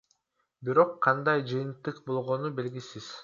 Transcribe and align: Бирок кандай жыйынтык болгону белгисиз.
Бирок 0.69 0.95
кандай 1.07 1.45
жыйынтык 1.53 2.01
болгону 2.09 2.53
белгисиз. 2.61 3.15